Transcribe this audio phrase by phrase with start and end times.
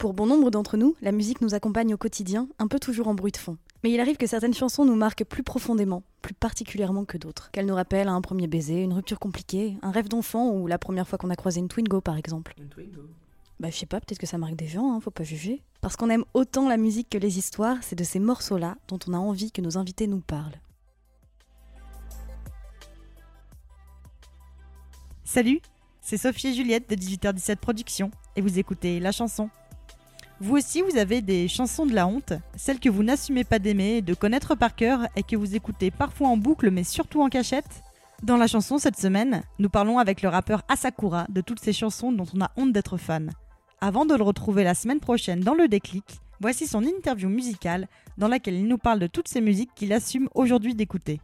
[0.00, 3.14] Pour bon nombre d'entre nous, la musique nous accompagne au quotidien, un peu toujours en
[3.14, 3.58] bruit de fond.
[3.84, 7.50] Mais il arrive que certaines chansons nous marquent plus profondément, plus particulièrement que d'autres.
[7.50, 11.06] Qu'elles nous rappellent un premier baiser, une rupture compliquée, un rêve d'enfant ou la première
[11.06, 12.54] fois qu'on a croisé une Twingo par exemple.
[13.60, 15.60] Bah je sais pas, peut-être que ça marque des gens, hein, faut pas juger.
[15.82, 19.12] Parce qu'on aime autant la musique que les histoires, c'est de ces morceaux-là dont on
[19.12, 20.62] a envie que nos invités nous parlent.
[25.24, 25.60] Salut,
[26.00, 29.50] c'est Sophie et Juliette de 18h17 Productions et vous écoutez La Chanson.
[30.42, 34.00] Vous aussi, vous avez des chansons de la honte, celles que vous n'assumez pas d'aimer,
[34.00, 37.82] de connaître par cœur et que vous écoutez parfois en boucle mais surtout en cachette
[38.22, 42.10] Dans La Chanson cette semaine, nous parlons avec le rappeur Asakura de toutes ces chansons
[42.10, 43.32] dont on a honte d'être fan.
[43.82, 46.06] Avant de le retrouver la semaine prochaine dans le déclic,
[46.40, 50.30] voici son interview musicale dans laquelle il nous parle de toutes ces musiques qu'il assume
[50.34, 51.20] aujourd'hui d'écouter.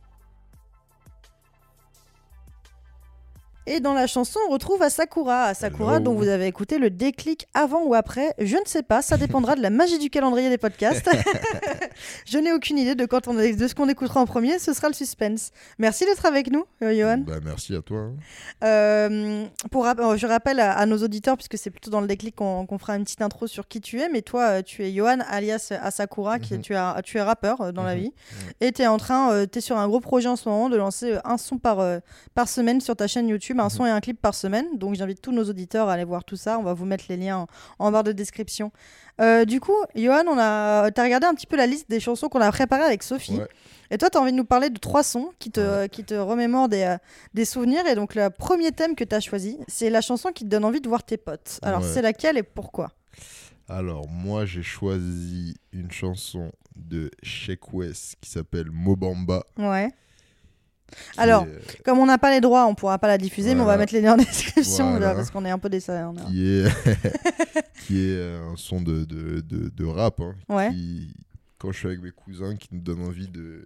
[3.66, 5.44] Et dans la chanson, on retrouve Asakura.
[5.44, 6.04] Asakura, Hello.
[6.04, 8.32] dont vous avez écouté le déclic avant ou après.
[8.38, 11.08] Je ne sais pas, ça dépendra de la magie du calendrier des podcasts.
[12.26, 14.88] je n'ai aucune idée de, quand on, de ce qu'on écoutera en premier, ce sera
[14.88, 15.50] le suspense.
[15.78, 17.18] Merci d'être avec nous, euh, Johan.
[17.26, 17.98] Bah, merci à toi.
[17.98, 18.14] hein.
[18.64, 22.36] Euh, pour, euh, je rappelle à, à nos auditeurs, puisque c'est plutôt dans le déclic
[22.36, 25.72] qu'on fera une petite intro sur qui tu es, mais toi, tu es Johan alias
[25.82, 26.60] Asakura, qui Mhm.
[26.62, 28.00] tu, as, tu es rappeur dans la Mhm.
[28.00, 28.12] vie,
[28.60, 30.76] et tu es en train, tu es sur un gros projet en ce moment de
[30.76, 31.78] lancer un son par,
[32.34, 33.70] par semaine sur ta chaîne YouTube, un Mhm.
[33.70, 34.66] son et un clip par semaine.
[34.76, 36.58] Donc j'invite tous nos auditeurs à aller voir tout ça.
[36.58, 37.46] On va vous mettre les liens en,
[37.86, 38.72] en barre de description.
[39.20, 42.28] Euh, du coup, Johan, on a, as regardé un petit peu la liste des chansons
[42.28, 43.38] qu'on a préparées avec Sophie.
[43.38, 43.48] Ouais.
[43.90, 46.14] Et toi, tu as envie de nous parler de trois sons qui te, qui te
[46.14, 46.96] remémorent des, euh,
[47.34, 47.86] des souvenirs.
[47.86, 50.64] Et donc, le premier thème que tu as choisi, c'est la chanson qui te donne
[50.64, 51.60] envie de voir tes potes.
[51.62, 51.86] Alors, Ouais.
[51.94, 52.90] c'est laquelle et pourquoi?
[53.68, 59.44] Alors, moi, j'ai choisi une chanson de Sheik West qui s'appelle Mobamba.
[59.58, 59.90] Ouais.
[61.16, 63.60] Alors, est, euh, Comme on n'a pas les droits, on pourra pas la diffuser, mais
[63.60, 65.08] on va mettre les liens en description Voilà.
[65.08, 65.80] là, parce qu'on est un peu des.
[65.80, 66.64] qui est,
[67.86, 70.20] qui est euh, un son de, de, de, de rap.
[70.20, 70.70] hein, Ouais.
[70.70, 71.12] qui,
[71.58, 73.64] quand je suis avec mes cousins, qui nous donne envie de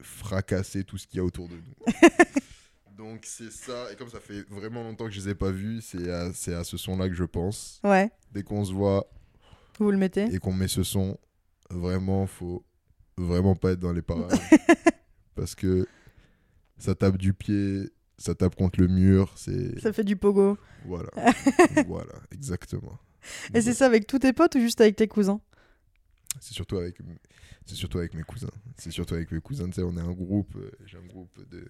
[0.00, 1.92] fracasser tout ce qu'il y a autour de nous.
[2.96, 5.80] Donc c'est ça, et comme ça fait vraiment longtemps que je les ai pas vus,
[5.82, 7.80] c'est à, à ce son-là que je pense.
[7.84, 9.08] Ouais, Dès qu'on se voit
[9.78, 10.24] vous le mettez.
[10.34, 11.16] et qu'on met ce son,
[11.70, 12.64] vraiment, faut
[13.16, 14.38] vraiment pas être dans les parages.
[15.36, 15.86] parce que
[16.78, 19.78] ça tape du pied, ça tape contre le mur, c'est...
[19.80, 20.56] Ça fait du pogo.
[20.86, 21.10] Voilà,
[21.86, 22.98] voilà, exactement.
[23.54, 25.40] Et c'est ça avec tous tes potes ou juste avec tes cousins?
[26.40, 26.96] C'est surtout avec,
[27.66, 28.50] c'est surtout avec mes cousins.
[28.76, 29.66] C'est surtout avec mes cousins.
[29.66, 30.54] Tu sais, on est un groupe.
[30.56, 31.66] euh, J'ai un groupe de,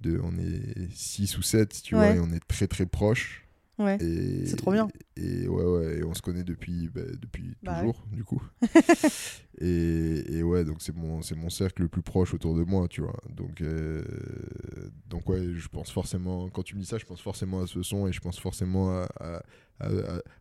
[0.00, 2.14] de, on est 6 ou 7 tu Ouais.
[2.14, 3.45] vois, et on est très très proches.
[3.78, 3.98] Ouais.
[4.00, 4.88] C'est trop bien.
[5.16, 8.42] Et ouais, ouais, et on se connaît depuis, bah, depuis Bah toujours, du coup.
[9.58, 12.88] et, et ouais, donc c'est mon, c'est mon cercle le plus proche autour de moi,
[12.88, 13.16] tu vois.
[13.30, 14.02] Donc, euh,
[15.08, 17.82] donc ouais, je pense forcément, quand tu me dis ça, je pense forcément à ce
[17.82, 19.40] son et je pense forcément à, à,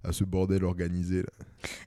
[0.04, 1.22] à- ce bordel organisé.
[1.24, 1.30] Là.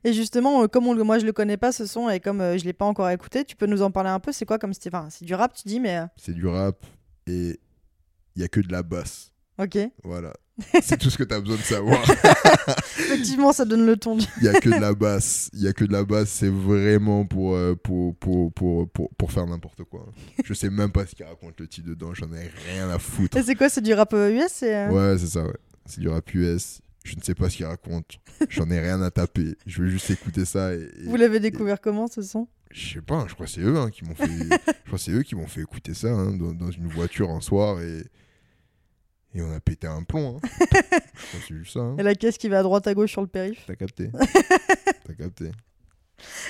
[0.05, 2.59] Et justement, euh, comme on moi je le connais pas ce son et comme euh,
[2.59, 4.33] je l'ai pas encore écouté, tu peux nous en parler un peu?
[4.33, 4.95] C'est quoi comme style?
[4.95, 6.85] Enfin, c'est du rap, tu dis, mais euh, C'est du rap
[7.27, 7.59] et
[8.37, 9.33] il y a que de la basse.
[9.59, 9.79] ok.
[10.05, 10.33] Voilà.
[10.83, 12.03] C'est tout ce que tu as besoin de savoir.
[12.99, 14.19] Effectivement, ça donne le ton.
[14.39, 15.51] Il y a que de la basse.
[15.53, 16.29] Il y a que de la basse.
[16.31, 20.07] C'est vraiment pour, euh, pour, pour, pour, pour, pour faire n'importe quoi.
[20.45, 22.13] Je sais même pas ce qu'il raconte le titre dedans.
[22.15, 23.37] J'en ai rien à foutre.
[23.37, 25.57] Et c'est quoi C'est du rap euh, US c'est, euh, Ouais, c'est ça, ouais.
[25.87, 26.81] C'est du rap US.
[27.05, 28.19] Je ne sais pas ce qu'il raconte.
[28.51, 29.57] J'en ai rien à taper.
[29.67, 30.75] Je veux juste écouter ça.
[30.75, 32.49] Et, et- Vous l'avez découvert comment ce son?
[32.71, 34.27] Je sais pas, je crois que c'est eux hein, qui m'ont fait.
[34.29, 37.31] je crois que c'est eux qui m'ont fait écouter ça hein, dans, dans une voiture
[37.31, 38.03] un soir et.
[39.35, 40.39] Et on a pété un plomb.
[40.43, 40.49] Hein.
[41.67, 41.81] ça.
[41.81, 41.97] hein.
[41.99, 43.65] Et la caisse qui va à droite à gauche sur le périph.
[43.67, 44.11] T'as capté.
[45.05, 45.51] T'as capté.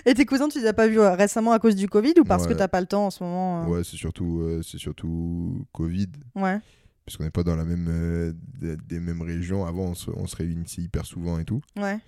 [0.07, 2.25] Et tes cousins, tu les as pas vus euh, récemment à cause du Covid ou
[2.25, 3.67] parce que t'as pas le temps en ce moment euh?
[3.67, 6.09] Ouais, c'est surtout, euh, c'est surtout Covid.
[6.37, 6.59] Ouais.
[7.05, 9.67] Parce qu'on n'est pas dans la même, euh, des, des mêmes régions.
[9.67, 11.61] Avant, on se, on se réunissait hyper souvent et tout.
[11.77, 11.99] Ouais.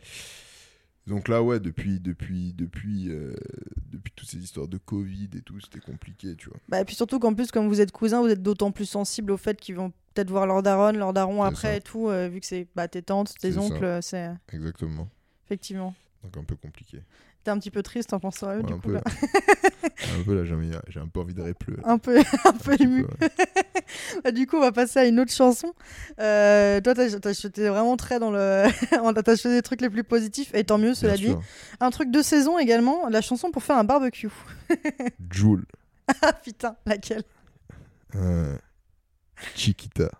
[1.07, 3.11] Donc là, ouais, depuis, depuis, depuis,
[3.91, 6.59] depuis toutes ces histoires de Covid et tout, c'était compliqué, tu vois.
[6.69, 9.33] Bah, et puis surtout qu'en plus, comme vous êtes cousins, vous êtes d'autant plus sensibles
[9.33, 11.77] au fait qu'ils vont peut-être voir leur daronne, leur daron après ça.
[11.77, 15.09] et tout, euh, vu que c'est bah, tes tantes, tes oncles, euh, c'est Exactement.
[15.47, 15.95] effectivement.
[16.23, 17.03] Donc un peu compliqué.
[17.43, 18.89] T'es un petit peu triste en pensant à eux, Ouais, du un, coup.
[18.89, 19.01] peu, là.
[20.21, 20.45] un peu là,
[20.89, 21.81] j'ai un peu envie de pleurer.
[21.87, 23.07] un peu, un ému.
[23.07, 23.31] peu, ouais.
[24.23, 25.73] Bah, du coup, on va passer à une autre chanson.
[26.21, 28.67] Euh, toi, t'es vraiment très dans le.
[29.23, 31.31] t'as choisi des trucs les plus positifs, et tant mieux, cela Bien dit.
[31.33, 31.43] sûr.
[31.81, 34.29] Un truc de saison également, la chanson pour faire un barbecue.
[35.31, 35.65] Joule.
[36.23, 37.23] ah putain, laquelle?
[38.17, 38.57] Euh,
[39.55, 40.11] Chiquita.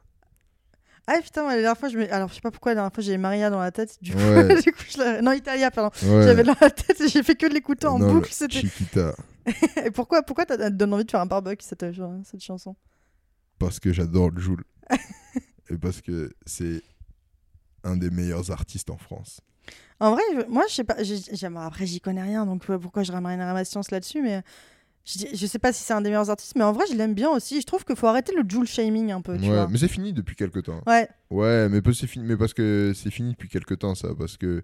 [1.07, 2.13] Ah putain, moi, la dernière fois, je me...
[2.13, 3.97] alors je sais pas pourquoi, la dernière fois, j'ai Maria dans la tête.
[4.01, 4.63] Du coup, Ouais.
[4.63, 5.91] du coup je l'ai- non, Italia, pardon.
[6.07, 6.23] Ouais.
[6.23, 8.31] J'avais dans la tête et j'ai fait que de l'écouter en Non, boucle.
[8.31, 9.15] Chiquita.
[9.85, 11.85] Et pourquoi, pourquoi t'as donné envie de faire un barbecue cette,
[12.25, 12.77] cette chanson?
[13.59, 14.65] Parce que j'adore le Joule.
[15.71, 16.83] Et parce que c'est
[17.83, 19.41] un des meilleurs artistes en France.
[19.99, 20.97] En vrai, moi, je sais pas.
[21.51, 24.43] bon, après, j'y connais rien, donc pourquoi je ramènerais ma science là-dessus, mais.
[25.05, 27.31] Je, sais pas si c'est un des meilleurs artistes, mais en vrai, je l'aime bien
[27.31, 27.61] aussi.
[27.61, 29.69] Je trouve qu'il faut arrêter le Joule shaming un peu, tu Ouais, vois.
[29.69, 30.83] mais c'est fini depuis quelques temps.
[30.87, 34.15] Ouais, Ouais, mais, c'est fini, mais parce que c'est fini depuis quelques temps, ça.
[34.15, 34.63] Parce que.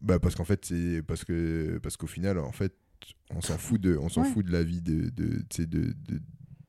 [0.00, 1.02] Bah, parce qu'en fait, c'est.
[1.02, 2.74] Parce que parce qu'au final, en fait,
[3.30, 4.28] on s'en fout de, on s'en Ouais.
[4.32, 5.94] fout de la vie de, de, de, de,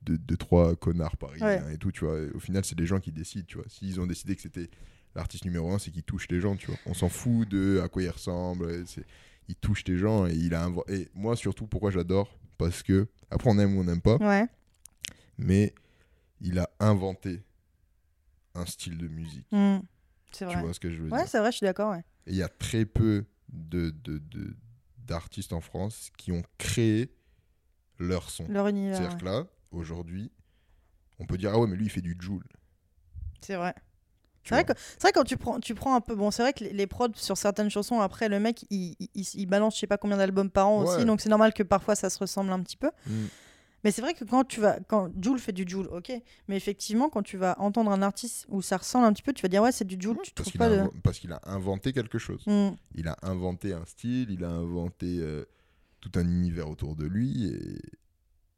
[0.03, 1.73] de, de trois connards parisiens Ouais.
[1.73, 2.18] et tout, tu vois.
[2.35, 3.65] Au final, c'est les gens qui décident, tu vois.
[3.68, 4.69] S'ils ont décidé que c'était
[5.15, 6.77] l'artiste numéro un, c'est qu'il touche les gens, tu vois.
[6.85, 8.85] On s'en fout de à quoi il ressemble.
[8.88, 9.06] c'est-
[9.47, 12.38] Il touche les gens et il a Et moi, surtout, pourquoi j'adore?
[12.57, 13.07] Parce que.
[13.29, 14.45] Après, on aime ou on n'aime pas ouais.
[15.38, 15.73] mais
[16.41, 17.43] il a inventé
[18.55, 19.47] un style de musique.
[19.51, 19.79] Hmm,
[20.31, 20.61] C'est Tu vrai.
[20.61, 21.27] vois ce que je veux Ouais, dire?
[21.27, 22.03] c'est vrai, je suis d'accord, ouais.
[22.27, 23.93] Et il y a très peu de,
[24.97, 27.13] d'artistes en France qui ont créé
[27.99, 28.47] leur son.
[28.47, 28.95] Leur univers.
[28.97, 29.19] C'est-à-dire ouais.
[29.21, 30.31] que là, aujourd'hui,
[31.19, 32.44] on peut dire Ah ouais, mais lui, il fait du Joule.
[33.41, 33.73] C'est vrai.
[34.43, 36.15] C'est vrai, que, c'est vrai quand tu prends, tu prends un peu.
[36.15, 39.09] Bon, c'est vrai que les, les prods sur certaines chansons, après, le mec, il, il,
[39.35, 41.95] il- balance je sais pas combien d'albums par an aussi, donc c'est normal que parfois
[41.95, 42.89] ça se ressemble un petit peu.
[43.05, 43.25] Mm.
[43.83, 44.79] Mais c'est vrai que quand tu vas.
[44.88, 46.11] Quand Joule fait du Joule, ok.
[46.47, 49.41] Mais effectivement, quand tu vas entendre un artiste où ça ressemble un petit peu, tu
[49.41, 50.83] vas dire ouais, c'est du Joule, tu Parce trouves qu'il, pas de.
[51.03, 52.44] parce qu'il a inventé quelque chose.
[52.45, 52.69] Mm.
[52.95, 55.45] Il a inventé un style, il a inventé euh,
[55.99, 57.47] tout un univers autour de lui.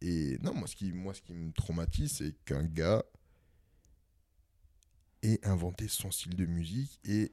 [0.02, 3.04] Et, et non, moi ce, qui, moi, ce qui me traumatise, c'est qu'un gars
[5.24, 7.32] ait inventé son style de musique et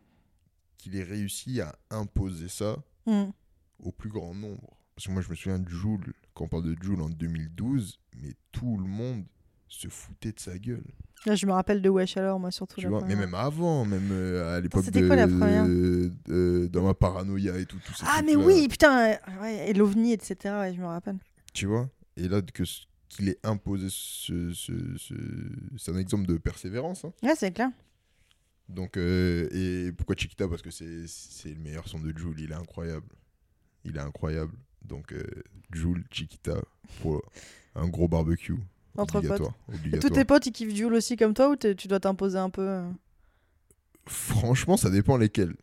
[0.79, 2.77] qu'il ait réussi à imposer ça
[3.07, 3.31] Mm.
[3.81, 4.77] au plus grand nombre.
[4.95, 7.99] Parce que moi, je me souviens de Joule, quand on parle de Joule en 2012,
[8.23, 9.25] mais tout le monde
[9.69, 10.85] se foutait de sa gueule.
[11.27, 12.81] Là, je me rappelle de Wesh alors, moi surtout.
[12.81, 16.13] Tu vois, mais même avant, même euh, à l'époque c'était de, quoi la première de-
[16.27, 17.79] de- dans ma paranoïa et tout.
[17.95, 20.37] ces Ah, mais oui, putain, euh, ouais, et l'OVNI, etc.
[20.57, 21.19] Ouais, je me rappelle.
[21.55, 22.65] Tu vois Et là, que
[23.11, 24.53] qu'il ait imposé ce.
[24.55, 25.15] ce- ce-
[25.77, 27.05] C'est un exemple de persévérance.
[27.05, 27.13] hein.
[27.23, 27.69] Ouais, c'est clair.
[28.71, 30.47] Donc, euh, et pourquoi Chiquita?
[30.49, 30.85] Parce que c'est
[31.53, 32.39] le meilleur son de Joule.
[32.41, 33.07] Il est incroyable.
[33.85, 34.53] Il est incroyable.
[34.83, 35.23] Donc, euh,
[35.73, 36.55] Joule, Chiquita,
[37.03, 37.21] pour
[37.75, 38.55] un gros barbecue.
[38.97, 39.55] Entre obligatoire.
[39.71, 40.01] Et obligatoire.
[40.11, 42.67] tous tes potes, ils kiffent Joule aussi comme toi ou tu dois t'imposer un peu
[42.69, 42.91] euh?
[44.07, 45.55] Franchement, ça dépend lesquels.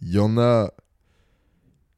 [0.00, 0.70] Il y en a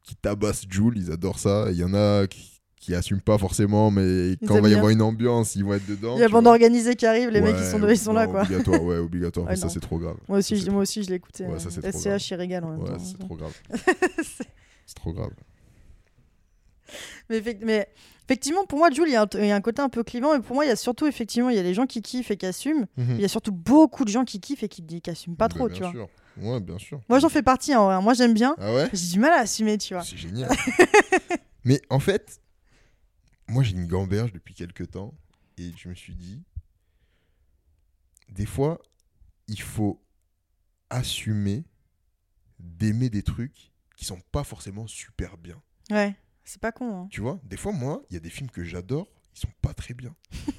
[0.02, 1.66] qui tabassent Joule, ils adorent ça.
[1.70, 4.76] Il y en a qui, qui assument pas forcément, mais quand il va y bien.
[4.78, 6.16] avoir une ambiance, ils vont être dedans.
[6.16, 6.52] Il y a bande vois.
[6.52, 8.42] organisée qui arrive, les mecs ils sont, ils sont là quoi.
[8.42, 9.46] Obligatoire, ouais, obligatoire.
[9.50, 10.16] Mais ça, c'est trop grave.
[10.28, 11.46] Moi aussi, je- c'est moi aussi je l'écoutais.
[11.46, 12.98] Ouais, ça, c'est trop SCH, il régale en même Ouais, temps.
[12.98, 13.52] ça, c'est trop grave.
[14.86, 15.30] C'est- trop grave.
[17.28, 17.88] mais, effect- mais
[18.26, 20.02] effectivement, pour moi, Jules, il y, a un- il y a un côté un peu
[20.02, 20.34] clivant.
[20.34, 22.30] Et pour moi, il y a surtout, effectivement, il y a les gens qui kiffent
[22.30, 22.86] et qui assument.
[22.96, 23.16] Mhm.
[23.16, 25.66] Il y a surtout beaucoup de gens qui kiffent et qui qui assument pas trop,
[25.68, 25.90] bien tu vois.
[25.92, 26.08] sûr.
[26.40, 27.00] Ouais, bien sûr.
[27.08, 28.00] Moi, j'en fais partie, en vrai.
[28.00, 28.54] Moi, j'aime bien.
[28.58, 28.88] Ah ouais?
[28.92, 30.04] J'ai du mal à assumer, tu vois.
[30.04, 30.48] C'est génial.
[31.64, 32.40] Mais en fait,
[33.48, 35.14] moi j'ai une gamberge depuis quelques temps
[35.56, 36.42] et je me suis dit,
[38.28, 38.80] des fois,
[39.48, 40.02] il faut
[40.90, 41.64] assumer
[42.58, 45.60] d'aimer des trucs qui sont pas forcément super bien.
[45.90, 46.14] Ouais,
[46.44, 47.02] c'est pas con.
[47.04, 47.08] hein.
[47.10, 49.74] Tu vois, des fois, moi, il y a des films que j'adore, ils sont pas
[49.74, 50.14] très bien.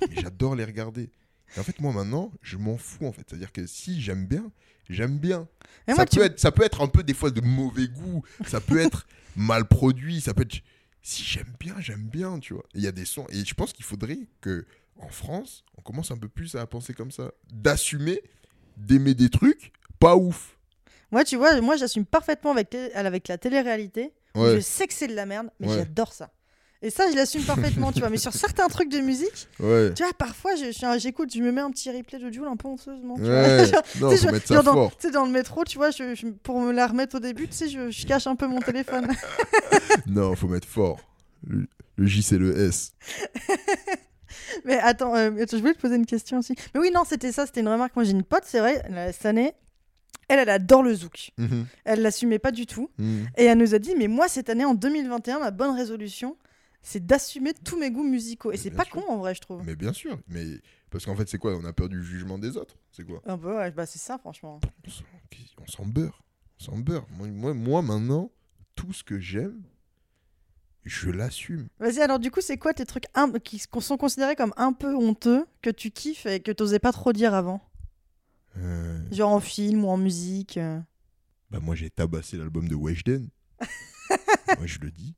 [0.10, 1.12] mais j'adore les regarder.
[1.56, 3.26] Et en fait, moi maintenant, je m'en fous en fait.
[3.28, 4.52] C'est-à-dire que si j'aime bien,
[4.90, 5.48] j'aime bien.
[5.88, 8.24] Mais ça, moi, tu- être, ça peut être un peu des fois de mauvais goût,
[8.48, 10.58] ça peut être mal produit, ça peut être.
[11.02, 12.66] Si j'aime bien, j'aime bien, tu vois.
[12.74, 13.26] Il y a des sons.
[13.30, 14.66] Et je pense qu'il faudrait que,
[14.98, 17.32] en France, on commence un peu plus à penser comme ça.
[17.52, 18.22] D'assumer,
[18.78, 20.58] d'aimer des trucs pas ouf.
[21.12, 24.14] Moi, tu vois, moi, j'assume parfaitement avec, avec la télé-réalité.
[24.36, 24.56] Ouais.
[24.56, 25.76] Je sais que c'est de la merde, mais Ouais.
[25.78, 26.32] j'adore ça.
[26.82, 28.10] Et ça, je l'assume parfaitement, tu vois.
[28.10, 29.94] Mais sur certains trucs de musique, Ouais.
[29.94, 32.68] tu vois, parfois, je- j'écoute, je me mets un petit replay de Jules un peu
[32.70, 33.16] honteusement.
[33.16, 33.66] Tu Ouais.
[34.00, 34.10] vois.
[34.10, 34.92] Non, je- mettre ça dans, fort.
[35.26, 37.92] le métro, tu vois, je, je- pour me la remettre au début, tu sais, je,
[37.92, 39.08] je cache un peu mon téléphone.
[40.08, 41.00] Non, faut mettre fort.
[41.48, 41.68] Le,
[41.98, 42.92] le J, c'est le S.
[44.66, 46.54] Mais attends, euh, je voulais te poser une question aussi.
[46.74, 47.96] Mais oui, non, c'était ça, c'était une remarque.
[47.96, 48.82] Moi, j'ai une pote, c'est vrai,
[49.12, 49.54] cette année,
[50.28, 51.32] elle, elle adore le zouk.
[51.38, 51.66] Mhm.
[51.86, 52.90] Elle l'assumait pas du tout.
[52.98, 53.28] Mhm.
[53.38, 56.38] Et elle nous a dit, mais moi, cette année, en 2021, ma bonne résolution,
[56.82, 58.52] c'est d'assumer tous mes goûts musicaux.
[58.52, 58.94] Et c'est pas sûr.
[58.94, 59.64] con, en vrai, je trouve.
[59.66, 60.18] Mais bien sûr.
[60.28, 60.46] Mais
[60.90, 61.56] parce qu'en fait, c'est quoi?
[61.56, 62.78] On a peur du jugement des autres?
[62.92, 63.22] C'est quoi?
[63.26, 64.60] Un peu, ouais, bah c'est ça, franchement.
[64.86, 65.04] on s'en-
[65.62, 66.24] on s'en beurre.
[66.60, 67.06] On s'en beurre.
[67.18, 68.32] Moi, moi, moi, maintenant,
[68.76, 69.62] tout ce que j'aime,
[70.84, 71.68] je l'assume.
[71.80, 74.96] Vas-y, alors du coup, c'est quoi tes trucs un- qui sont considérés comme un peu
[74.96, 77.62] honteux, que tu kiffes et que t'osais pas trop dire avant?
[78.58, 80.80] Euh, Genre en film ou en musique euh.
[81.52, 83.30] bah moi j'ai tabassé l'album de Weshden.
[84.58, 85.16] moi je le dis.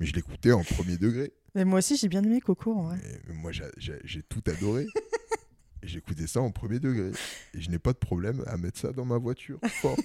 [0.00, 1.32] Mais je l'écoutais en premier degré.
[1.54, 2.98] Mais moi aussi, j'ai bien aimé Coco, en vrai.
[3.28, 4.86] Et moi j'ai- tout adoré.
[5.82, 7.12] J'écoutais ça en premier degré.
[7.54, 9.60] Et je n'ai pas de problème à mettre ça dans ma voiture.
[9.80, 9.96] Fort.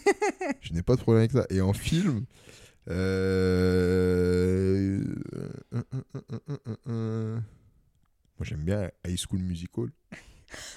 [0.61, 1.47] je n'ai pas de problème avec ça.
[1.49, 2.25] Et en film.
[2.89, 4.99] euh.
[8.37, 9.87] Moi j'aime bien High School Musical.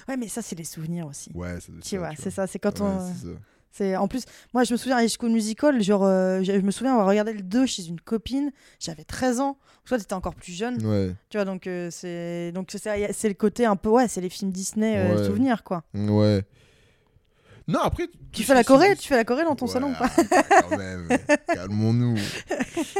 [0.07, 1.29] Ouais, mais ça, c'est les souvenirs aussi.
[1.35, 3.13] Ouais, ça doit être Tu ça, vois, c'est ça, c'est quand Ouais, on.
[3.77, 6.71] C'est en plus, moi je me souviens High School Musical, genre euh, je je me
[6.71, 9.57] souviens avoir regardé le 2 chez une copine, j'avais 13 ans.
[9.85, 11.13] Toi t'étais encore plus jeune, Ouais.
[11.29, 14.51] tu vois donc euh, c'est donc c'est le côté un peu ouais, c'est les films
[14.51, 15.25] Disney euh, Ouais.
[15.25, 15.83] souvenirs quoi.
[15.93, 16.43] Ouais.
[17.69, 18.07] Non, après.
[18.31, 20.09] Tu fais la Corée, tu fais la Corée dans ton Ouais, salon ou pas
[20.69, 21.09] quand même,
[21.53, 22.15] calmons-nous.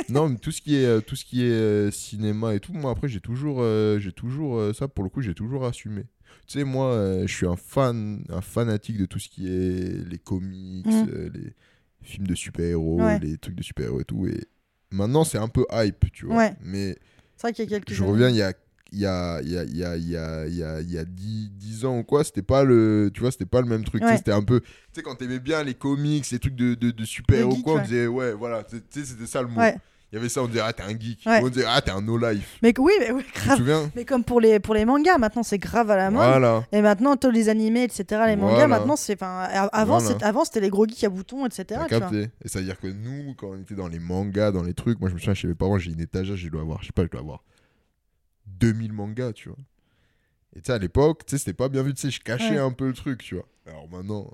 [0.09, 2.73] Non, mais tout ce qui est, euh, tout ce qui est euh, cinéma et tout,
[2.73, 6.03] moi après j'ai toujours, euh, j'ai toujours euh, ça pour le coup j'ai toujours assumé.
[6.45, 10.07] Tu sais moi, euh, je suis un fan, un fanatique de tout ce qui est
[10.09, 11.07] les comics, Mm.
[11.13, 11.53] euh, les
[12.01, 13.19] films de super-héros, Ouais.
[13.19, 14.27] les trucs de super-héros et tout.
[14.27, 14.45] Et
[14.91, 16.37] maintenant c'est un peu hype, tu vois.
[16.37, 16.53] Ouais.
[16.61, 16.95] Mais
[17.35, 18.53] C'est vrai qu'il y a quelques je reviens il y a
[18.93, 20.79] il y a il y a il y a il y a il y a
[20.81, 23.59] il y a 10, 10 ans ou quoi c'était pas le tu vois c'était pas
[23.59, 24.15] le même truc Ouais.
[24.15, 27.03] c'était un peu tu sais quand t'aimais bien les comics les trucs de, de, de
[27.05, 29.75] super héros quoi on disait ouais voilà tu sais c'était ça le mot Ouais.
[30.11, 31.41] Il y avait ça on disait ah t'es un geek Ouais.
[31.43, 33.57] on disait ah t'es un no life Mais oui, mais oui, tu te grave.
[33.57, 36.25] souviens Mais comme pour les pour les mangas, maintenant c'est grave à la mode.
[36.27, 38.67] voilà Et maintenant, tous les animés, etc., les mangas, Voilà.
[38.67, 39.21] maintenant, c'est.
[39.21, 39.99] Avant, Voilà.
[40.07, 41.81] c'était- avant, c'était les gros geeks à boutons, etc.
[41.89, 42.09] Tu vois.
[42.13, 44.99] et ça veut dire que nous quand on était dans les mangas dans les trucs
[44.99, 46.93] moi je me souviens chez mes parents j'ai une étagère je dois avoir je sais
[46.93, 47.43] pas je dois avoir
[48.45, 49.57] 2000 mangas tu vois
[50.55, 52.51] et tu sais à l'époque tu sais c'était pas bien vu tu sais je cachais
[52.51, 52.57] Ouais.
[52.59, 54.31] un peu le truc tu vois alors maintenant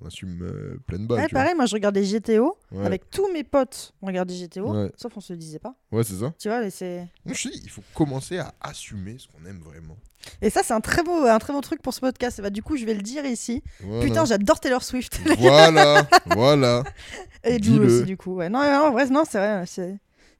[0.00, 1.42] on assume euh, pleine balle Ouais, tu vois.
[1.42, 2.86] pareil, moi je regardais GTO Ouais.
[2.86, 3.94] avec tous mes potes.
[4.02, 4.90] On regardait GTO, Ouais.
[4.96, 5.74] sauf on se le disait pas.
[5.90, 6.32] Ouais, c'est ça.
[6.38, 7.06] Tu vois, c'est.
[7.26, 9.96] Je dis, il faut commencer à assumer ce qu'on aime vraiment.
[10.40, 12.40] Et ça, c'est un très beau, un très beau truc pour ce podcast.
[12.40, 13.60] Bah, du coup, je vais le dire ici.
[13.80, 14.04] Voilà.
[14.04, 15.20] Putain, j'adore Taylor Swift.
[15.38, 16.84] Voilà, voilà.
[17.44, 18.36] Et Jules aussi, du coup.
[18.36, 18.48] Ouais.
[18.48, 19.64] Non, vrai, non, c'est vrai.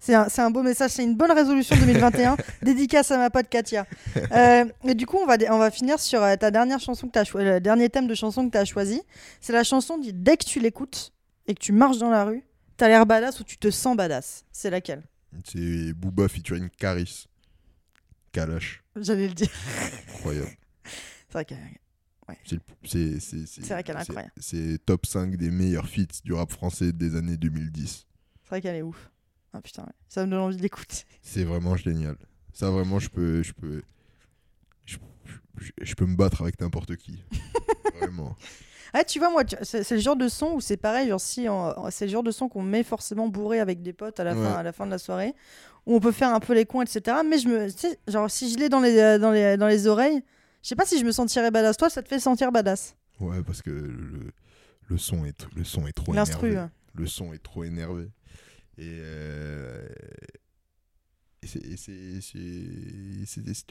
[0.05, 0.41] C'est.
[0.41, 3.87] Un, beau message, c'est une bonne résolution 2021, dédicace à ma pote Katia.
[4.33, 7.19] Euh, et du coup, on va, on va finir sur euh, ta dernière chanson que
[7.19, 9.01] as choisi, le dernier thème de chanson que tu as choisi.
[9.41, 11.13] C'est la chanson dit dès que tu l'écoutes
[11.47, 12.43] et que tu marches dans la rue,
[12.77, 14.45] t'as l'air badass ou tu te sens badass.
[14.53, 15.03] C'est laquelle?
[15.45, 17.27] C'est Booba featuring Caris.
[18.33, 18.83] Kalash.
[18.97, 19.49] J'allais le dire.
[20.15, 20.49] Incroyable.
[21.29, 21.55] C'est vrai que
[22.45, 24.33] C'est le- C'est c'est- C'est vrai qu'elle est incroyable.
[24.39, 28.07] C'est top 5 des meilleurs feats du rap français des années 2010.
[28.43, 29.11] c'est vrai qu'elle est ouf.
[29.53, 29.93] Ah putain, ouais.
[30.09, 31.05] ça me donne envie de l'écouter.
[31.23, 32.17] C'est vraiment génial.
[32.53, 33.43] Ça, vraiment, je peux.
[33.43, 33.83] Je peux,
[34.85, 34.97] je,
[35.59, 37.23] je- je peux me battre avec n'importe qui.
[37.99, 38.35] vraiment.
[38.95, 41.47] Ah, tu vois, moi, c'est le genre de son où c'est pareil, genre si
[41.91, 44.43] c'est le genre de son qu'on met forcément bourré avec des potes à la, Ouais.
[44.45, 45.35] fin, à la fin de la soirée,
[45.87, 47.17] où on peut faire un peu les cons, etc.
[47.27, 47.69] Mais je me,
[48.07, 50.23] genre si je l'ai dans les, euh, dans, les, dans les oreilles,
[50.63, 51.79] je sais pas si je me sentirais badass.
[51.79, 52.95] Toi, ça te fait sentir badass?
[53.19, 54.31] Ouais, parce que le,
[54.91, 56.57] le, son, est, le son est trop énervé.
[56.59, 56.67] ouais.
[56.95, 58.11] Le son est trop énervé.
[58.79, 59.00] Et.
[59.02, 59.88] euh,
[61.45, 62.55] C'était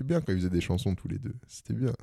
[0.04, 1.34] bien quand ils faisaient des chansons tous les deux.
[1.48, 1.94] C'était bien.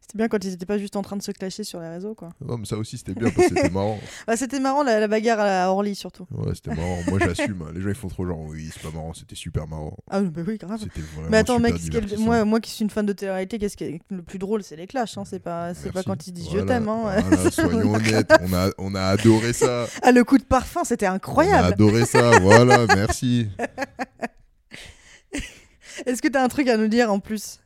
[0.00, 2.14] C'était bien quand ils étaient pas juste en train de se clasher sur les réseaux,
[2.14, 2.30] quoi.
[2.40, 3.98] Ouais, mais ça aussi, c'était bien parce que c'était marrant.
[4.26, 6.26] Bah, c'était marrant la, la bagarre à Orly surtout.
[6.30, 6.98] Ouais, c'était marrant.
[7.08, 7.62] Moi, j'assume.
[7.62, 7.72] hein.
[7.74, 9.96] Les gens, ils font trop genre, oui, c'est pas marrant, c'était super marrant.
[10.10, 10.80] Ah bah oui, grave.
[11.30, 11.74] Mais attends, mec,
[12.18, 14.76] moi, moi qui suis une fan de télé-réalité, qu'est-ce qui est le plus drôle C'est
[14.76, 15.24] les clashs, hein.
[15.24, 16.88] c'est pas, pas quand ils se disent Voilà, je t'aime.
[16.88, 17.20] Hein.
[17.28, 19.86] voilà, soyons honnêtes, on a, on a adoré ça.
[20.02, 21.68] Ah, le coup de parfum, c'était On a incroyable.
[21.72, 23.48] adoré ça, voilà, merci.
[26.06, 27.60] Est-ce que t'as un truc à nous dire en plus?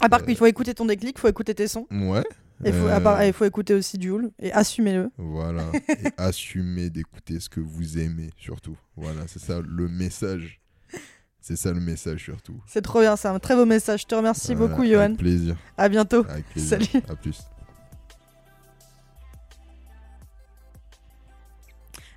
[0.00, 0.24] À part Euh.
[0.24, 1.86] qu'il faut écouter ton déclic, faut écouter tes sons.
[1.90, 2.24] Ouais.
[2.64, 5.10] Et faut, à part- il faut écouter aussi Jules et assumez-le.
[5.18, 5.64] Voilà.
[5.88, 8.76] Et assumez d'écouter ce que vous aimez, surtout.
[8.96, 10.60] Voilà, c'est ça le message.
[11.40, 12.54] C'est ça le message, surtout.
[12.66, 14.02] C'est trop bien, c'est un très beau message.
[14.02, 15.00] Je te remercie Voilà, beaucoup, Johan.
[15.02, 15.56] Avec plaisir.
[15.76, 16.24] À bientôt.
[16.28, 16.70] Avec plaisir.
[16.80, 17.04] Salut.
[17.08, 17.40] À plus.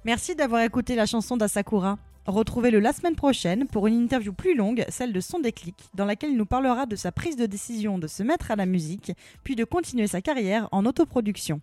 [0.06, 1.98] Merci d'avoir écouté la chanson d'Asakura.
[2.28, 6.32] Retrouvez-le la semaine prochaine pour une interview plus longue, celle de Son Déclic, dans laquelle
[6.32, 9.14] il nous parlera de sa prise de décision de se mettre à la musique,
[9.46, 11.62] puis de continuer sa carrière en autoproduction.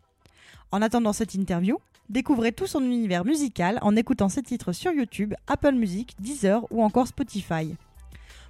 [0.73, 1.79] En attendant cette interview,
[2.09, 6.83] découvrez tout son univers musical en écoutant ses titres sur YouTube, Apple Music, Deezer ou
[6.83, 7.77] encore Spotify.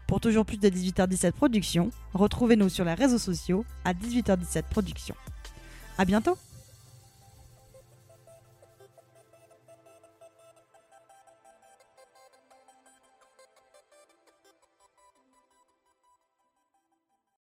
[0.06, 5.16] Pour toujours plus de 18h17 Productions, retrouvez-nous sur les réseaux sociaux à 18h17 Productions.
[5.98, 6.36] À bientôt!